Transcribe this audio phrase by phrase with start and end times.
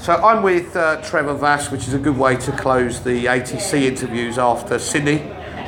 [0.00, 3.82] So I'm with uh, Trevor Vas, which is a good way to close the ATC
[3.82, 5.18] interviews after Sydney.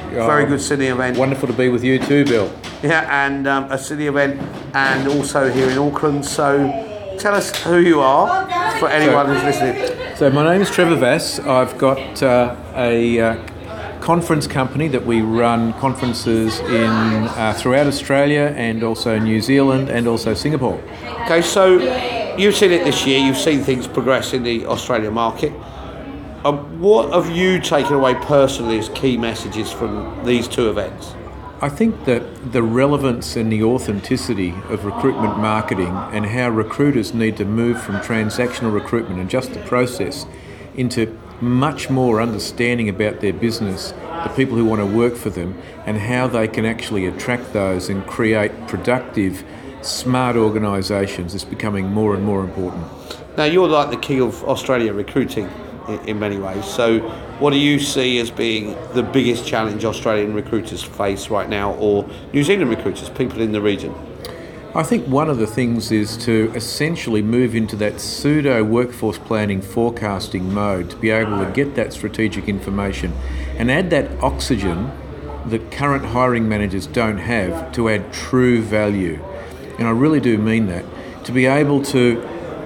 [0.08, 1.18] Very good Sydney event.
[1.18, 2.50] Wonderful to be with you too, Bill.
[2.82, 4.40] Yeah, and um, a Sydney event,
[4.74, 6.24] and also here in Auckland.
[6.24, 6.56] So
[7.18, 8.48] tell us who you are
[8.78, 10.16] for anyone who's listening.
[10.16, 11.38] So my name is Trevor Vas.
[11.40, 18.54] I've got uh, a uh, conference company that we run conferences in uh, throughout Australia
[18.56, 20.82] and also New Zealand and also Singapore.
[21.24, 23.18] Okay, so you've seen it this year.
[23.18, 25.52] You've seen things progress in the Australian market.
[26.44, 31.14] Um, what have you taken away personally as key messages from these two events?
[31.60, 37.36] I think that the relevance and the authenticity of recruitment marketing and how recruiters need
[37.36, 40.26] to move from transactional recruitment and just the process
[40.74, 43.92] into much more understanding about their business,
[44.24, 47.88] the people who want to work for them, and how they can actually attract those
[47.88, 49.44] and create productive,
[49.84, 52.84] smart organisations is becoming more and more important.
[53.36, 55.48] Now, you're like the king of Australia recruiting
[55.88, 56.64] in, in many ways.
[56.64, 57.00] So,
[57.38, 62.08] what do you see as being the biggest challenge Australian recruiters face right now, or
[62.32, 63.94] New Zealand recruiters, people in the region?
[64.74, 69.60] I think one of the things is to essentially move into that pseudo workforce planning
[69.60, 73.12] forecasting mode to be able to get that strategic information
[73.58, 74.90] and add that oxygen
[75.46, 79.22] that current hiring managers don't have to add true value.
[79.78, 80.84] And I really do mean that.
[81.24, 82.20] To be able to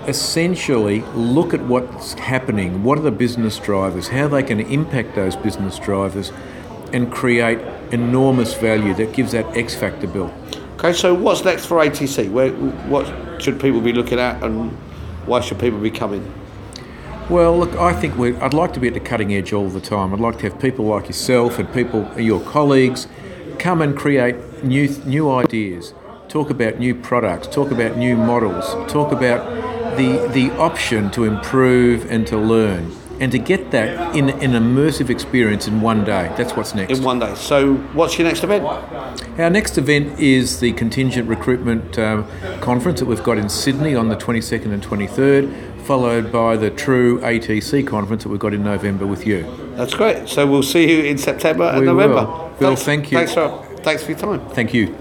[0.06, 5.36] essentially look at what's happening, what are the business drivers, how they can impact those
[5.36, 6.32] business drivers,
[6.92, 7.58] and create
[7.92, 10.32] enormous value that gives that X factor bill.
[10.76, 12.30] Okay, so what's next for ATC?
[12.30, 14.70] Where, what should people be looking at, and
[15.26, 16.32] why should people be coming?
[17.28, 20.14] Well, look, I think I'd like to be at the cutting edge all the time.
[20.14, 23.08] I'd like to have people like yourself and people, your colleagues,
[23.58, 25.92] come and create new new ideas,
[26.36, 29.40] talk about new products, talk about new models, talk about
[29.96, 35.08] the the option to improve and to learn and to get that in an immersive
[35.08, 36.30] experience in one day.
[36.36, 36.98] That's what's next.
[36.98, 37.34] In one day.
[37.36, 38.64] So, what's your next event?
[39.38, 42.26] Our next event is the Contingent Recruitment um,
[42.60, 47.18] Conference that we've got in Sydney on the 22nd and 23rd, followed by the True
[47.20, 49.40] ATC Conference that we've got in November with you.
[49.76, 50.28] That's great.
[50.28, 52.26] So, we'll see you in September and We November.
[52.26, 52.54] will.
[52.58, 53.16] Bill, thanks, thank you.
[53.16, 53.48] Thanks for,
[53.82, 54.40] thanks for your time.
[54.50, 54.94] Thank you.